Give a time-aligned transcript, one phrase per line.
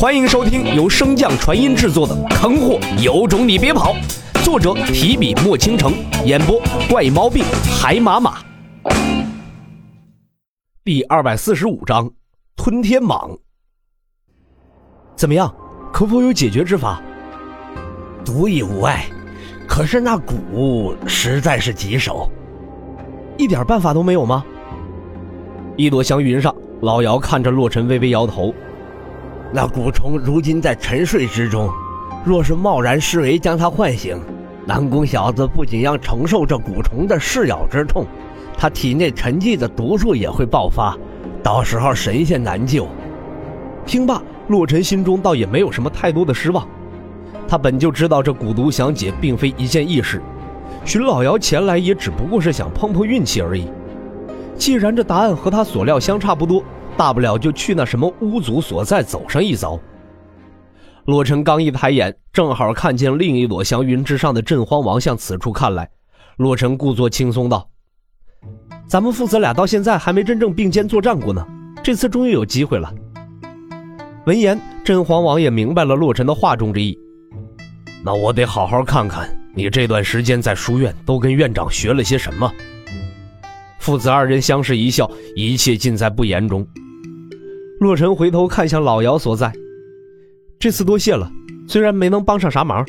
[0.00, 3.92] 欢迎收听由升降传音制作的《坑货有种你别跑》，
[4.42, 5.92] 作者提笔墨倾城，
[6.24, 6.58] 演播
[6.88, 7.44] 怪猫病
[7.78, 8.38] 海马马。
[10.82, 12.10] 第二百四十五章，
[12.56, 13.38] 吞天蟒。
[15.16, 15.54] 怎么样？
[15.92, 17.02] 可否有解决之法？
[18.24, 19.04] 独一无碍，
[19.68, 22.26] 可是那蛊实在是棘手，
[23.36, 24.42] 一点办法都没有吗？
[25.76, 28.54] 一朵祥云上，老姚看着洛尘，微微摇头。
[29.52, 31.68] 那蛊虫如今在沉睡之中，
[32.24, 34.16] 若是贸然施为将它唤醒，
[34.64, 38.06] 南宫小子不仅要承受这蛊虫的噬咬之痛，
[38.56, 40.96] 他体内沉寂的毒素也会爆发，
[41.42, 42.86] 到时候神仙难救。
[43.84, 46.64] 听罢，洛尘心中倒也没有什么太多的失望。
[47.48, 50.22] 他本就知道这蛊毒详解并非一件易事，
[50.84, 53.68] 寻老姚前来也只不过是想碰碰运气而已。
[54.56, 56.62] 既然这答案和他所料相差不多。
[56.96, 59.78] 大不了就去那什么巫族所在走上一遭。
[61.06, 65.88] 洛尘刚一抬眼，正好看见另一朵祥云之上的镇荒王向此处看来。
[66.36, 67.68] 洛尘故作轻松道
[68.86, 71.44] ：“咱们父子俩到现在还没真正并肩作战过呢，
[71.82, 72.92] 这次终于有机会了。”
[74.26, 76.96] 闻言，镇荒王也明白了洛尘的话中之意。
[78.04, 82.50] 那我得好好看看你这段时间在书院都跟院长学了些什么。
[83.78, 86.66] 父子二人相视一笑，一切尽在不言中。
[87.80, 89.50] 洛尘回头看向老姚所在，
[90.58, 91.32] 这次多谢了，
[91.66, 92.86] 虽然没能帮上啥忙。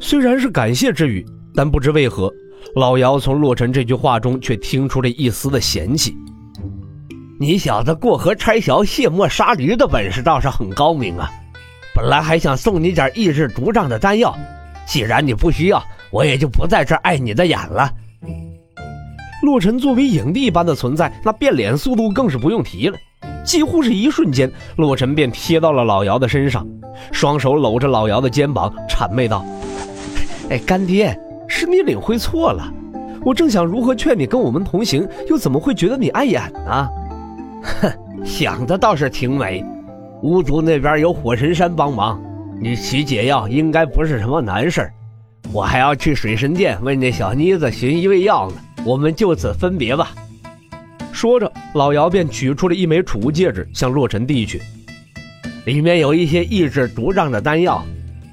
[0.00, 2.32] 虽然是感谢之语，但不知为何，
[2.74, 6.12] 老姚从洛尘这句话中却听出了一丝的嫌弃。
[7.38, 11.30] 你小子过河拆桥、卸磨杀驴的本事倒是很高明啊！
[11.94, 14.36] 本来还想送你点抑制毒瘴的丹药，
[14.84, 17.88] 既然你不需要，我也就不在这碍你的眼了。
[19.44, 22.98] 洛尘作为影帝般的存在，那变脸速度更是不用提了。
[23.50, 26.64] 几乎是一瞬间，洛尘便贴到了老姚的身上，
[27.10, 29.44] 双手搂着老姚的肩膀，谄媚道
[30.50, 32.72] ：“哎，干爹，是你领会错了。
[33.24, 36.88] 我正想如何劝你跟我们同行，又怎么会觉得你碍眼呢？
[37.80, 37.92] 哼，
[38.24, 39.64] 想的倒是挺美。
[40.22, 42.22] 巫族那边有火神山帮忙，
[42.62, 44.88] 你取解药应该不是什么难事
[45.52, 48.58] 我还要去水神殿为那小妮子寻一味药呢。
[48.84, 50.12] 我们就此分别吧。”
[51.12, 54.60] 说着，老姚便取出了一枚储物戒指，向洛尘递去。
[55.66, 57.84] 里面有一些抑制毒瘴的丹药，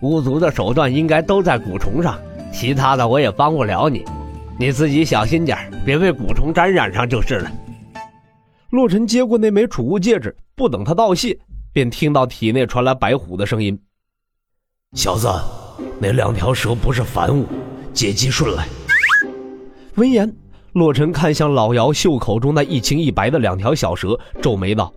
[0.00, 2.18] 巫族的手段应该都在蛊虫上，
[2.52, 4.04] 其他的我也帮不了你，
[4.58, 7.52] 你自己小心点，别被蛊虫沾染上就是了。
[8.70, 11.38] 洛尘接过那枚储物戒指，不等他道谢，
[11.72, 13.78] 便听到体内传来白虎的声音
[14.96, 15.28] ：“小子，
[16.00, 17.46] 那两条蛇不是凡物，
[17.92, 18.66] 借机顺来。”
[19.94, 20.41] 闻言。
[20.72, 24.90] 洛尘看向老姚袖口中那一青一白的两条小蛇，皱眉道：“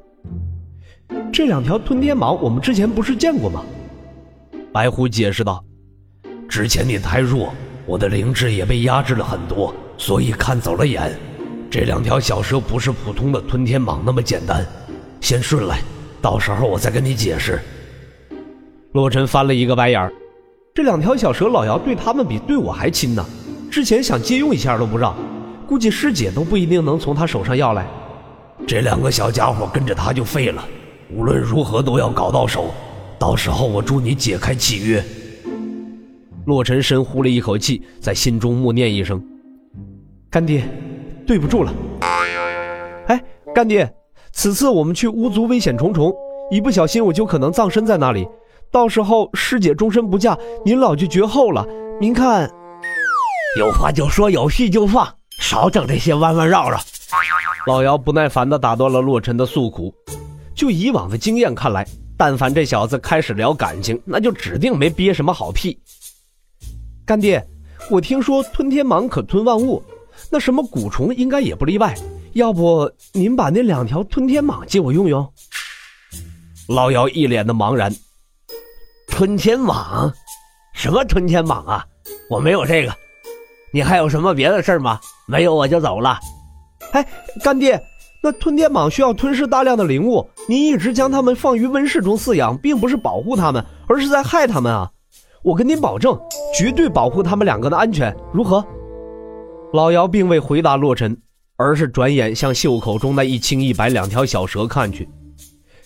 [1.34, 3.62] 这两条吞天蟒，我们之前不是见过吗？”
[4.72, 5.62] 白狐解释道
[6.47, 7.53] ：“之前你太弱，
[7.85, 11.14] 我的灵智也被压制了很多，所以看走了眼。
[11.69, 14.66] 这两条小蛇不是普通的吞天蟒那么简单，
[15.19, 15.81] 先顺来，
[16.22, 17.59] 到时候我再跟你解释。”
[18.94, 20.14] 洛尘翻了一个白眼儿
[20.74, 23.25] ：“这两条小蛇，老姚对他们比对我还亲呢，
[23.69, 25.14] 之前想借用一下都不让。”
[25.66, 27.88] 估计师姐都不一定能从他手上要来，
[28.68, 30.64] 这两个小家伙跟着他就废了。
[31.12, 32.74] 无论如何都要搞到手，
[33.18, 35.03] 到时候我助你解开契约。
[36.46, 39.24] 洛尘深呼了一口气，在心中默念一声
[40.30, 40.64] ：“干爹，
[41.26, 41.74] 对不住了。”
[43.08, 43.20] 哎，
[43.53, 43.92] 干爹，
[44.32, 46.14] 此次我们去巫族危险重重，
[46.52, 48.28] 一不小心我就可能葬身在那里，
[48.72, 51.66] 到时候师姐终身不嫁，您老就绝后了。
[52.00, 52.47] 您看，
[53.58, 55.08] 有话就说，有戏就放。
[55.45, 56.79] 少整这些弯弯绕绕！
[57.67, 59.94] 老姚不耐烦地打断了洛尘的诉苦。
[60.56, 65.79] 就以往的经验看来，但凡这小子开始聊感情，那就指定没憋什么好屁。
[67.05, 67.47] 干爹，
[67.91, 69.84] 我听说吞天蟒可吞万物，
[70.31, 71.94] 那什么蛊虫应该也不例外。
[72.34, 75.31] 要不您把那两条吞天蟒借我用用？
[76.67, 77.93] 老姚一脸的茫然。
[79.08, 80.11] 吞天蟒？
[80.73, 81.85] 什么吞天蟒啊？
[82.31, 82.91] 我没有这个。
[83.75, 84.97] 你还有什么别的事吗？
[85.27, 86.17] 没有我就走了。
[86.93, 87.05] 哎，
[87.43, 87.77] 干爹，
[88.23, 94.89] 那吞天蟒需要吞噬大量的灵物，您一直将它们放于温室中饲养，并不是保护它们，而是在害它们啊！
[95.43, 96.17] 我跟您保证，
[96.57, 98.66] 绝对保护他们两个的安全，如何？
[99.73, 101.17] 老姚并未回答洛尘，
[101.57, 105.05] 而是转眼向袖口中那一青一白两条小蛇看去。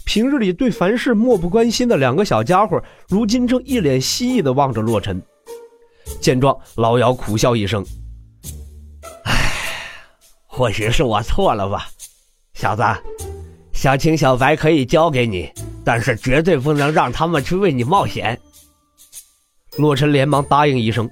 [0.05, 5.19] 平日里对凡事漠不关心的两个小家伙，如今正一脸蜥蜴地望着洛尘。
[6.19, 7.85] 见状，老姚苦笑一声
[9.23, 9.51] ：“唉，
[10.47, 11.87] 或许是我错了吧，
[12.53, 12.83] 小子，
[13.73, 15.49] 小青、小白可以交给你，
[15.83, 18.39] 但是绝对不能让他们去为你冒险。
[19.77, 21.09] 洛尘连忙答应一声，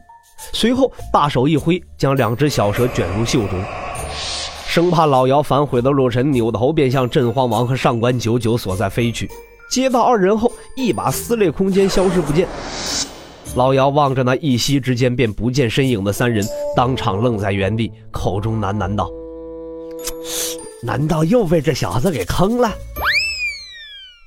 [0.51, 3.63] 随后大手一挥，将两只小蛇卷入袖中。
[4.67, 9.29] 生怕老姚反悔的洛尘扭头便向镇荒王和上官九九所在飞去。
[9.71, 12.47] 接到二人后，一把撕裂空间，消失不见。
[13.57, 16.45] 老姚望着那一息之间便不见身影的三人，
[16.75, 19.09] 当场愣在原地，口中喃喃道
[20.83, 22.71] ：“难道又被这小子给坑了？”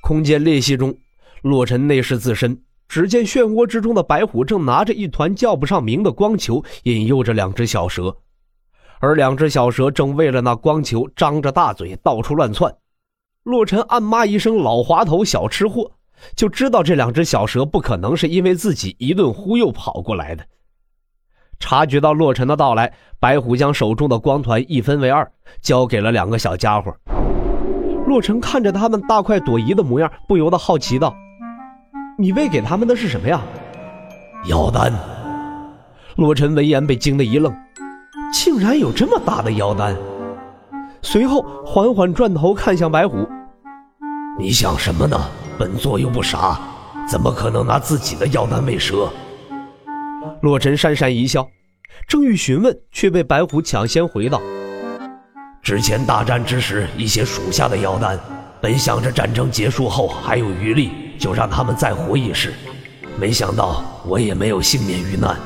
[0.03, 0.93] 空间裂隙中，
[1.43, 8.13] 洛尘内视自身，只见漩涡之中的白虎正拿着一团叫不上名的光球，引诱着两只小蛇，
[8.99, 12.75] 而两只小蛇正为了那光球张着大嘴到处乱窜。
[13.43, 15.89] 洛尘暗骂一声“老滑头，小吃货”，
[16.35, 20.43] 就知道这两只小蛇不可能是因为自己一顿忽悠跑过来的。
[21.59, 25.31] 察觉到洛尘的到来，白虎将手中的光团一分为二，
[25.61, 26.91] 交给了两个小家伙。
[28.07, 31.15] 洛尘看着他们大快朵颐的模样，不由得好奇道
[32.17, 33.39] ：“你喂给他们的是什么呀？”
[34.49, 34.91] 妖丹。
[36.17, 37.55] 洛尘闻言被惊得一愣，
[38.33, 39.95] 竟然有这么大的妖丹。
[41.03, 43.27] 随后缓缓转头看向白虎
[44.37, 45.17] ：“你想什么呢？
[45.61, 46.59] 本座又不傻，
[47.07, 49.07] 怎么可能拿自己的药丹喂蛇？”
[50.41, 51.47] 洛尘讪讪一笑，
[52.07, 54.41] 正欲询问，却被白虎抢先回道
[55.61, 58.19] ：“之前大战之时，一些属下的妖丹，
[58.59, 62.55] 本想着战争结束后还有余力，就让他们再活一世，
[63.19, 65.37] 没想到我也没有幸免于难。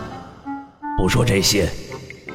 [0.97, 1.69] 不说这些，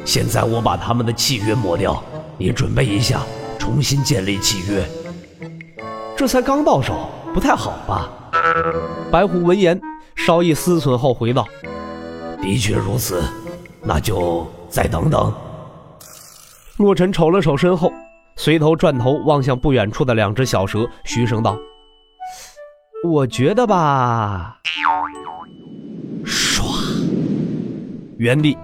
[0.05, 2.05] 现在我把他们的契约抹掉。”
[2.37, 3.23] 你准备一下，
[3.59, 4.87] 重新建立契约。
[6.15, 8.11] 这才刚到手，不太好吧？
[9.11, 9.81] 白虎闻言，
[10.17, 11.47] 稍一思忖后回道
[12.43, 13.23] ：“的确如此，
[13.83, 15.33] 那就再等等。”
[16.79, 17.93] 洛尘瞅了瞅身后，
[18.37, 21.57] 随头转头望向不远处的两只小蛇，嘘声道
[23.05, 24.59] ：“我觉得吧。”
[26.25, 26.63] 唰，
[28.19, 28.57] 原地。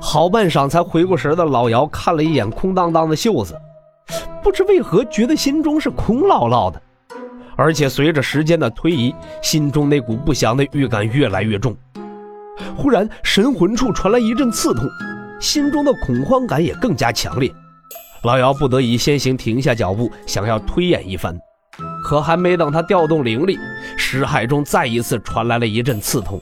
[0.00, 3.58] 好半晌才回过神的老姚看了一眼空荡荡的袖子，
[4.42, 6.80] 不知为何觉得心中是空落落的，
[7.56, 11.76] 而且随着时间的推移，心中那股不祥的预感越来越重。
[12.76, 14.88] 忽然，神魂处传来一阵刺痛，
[15.40, 17.52] 心中的恐慌感也更加强烈。
[18.22, 21.36] 老姚不得已先行停下脚步，想要推演一番，
[22.04, 23.58] 可还没等他调动灵力，
[23.96, 26.40] 识海中再一次传来了一阵刺痛。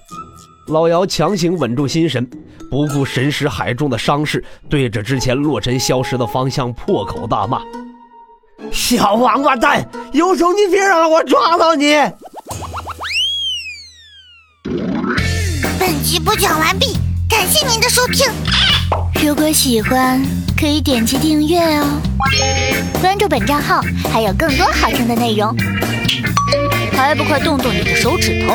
[0.69, 2.25] 老姚强行稳住心神，
[2.71, 7.61] 不顾神识海中的伤势，对着之前洛尘消失的方向破口大骂
[8.73, 11.95] ：“小王八蛋，有种你别让我抓到你！”
[15.79, 16.97] 本集播讲完毕，
[17.29, 18.27] 感谢您的收听。
[19.23, 20.21] 如果喜欢，
[20.59, 21.87] 可以点击订阅哦，
[23.01, 25.55] 关注本账号还有更多好听的内容。
[26.93, 28.55] 还不快动动你的手指头！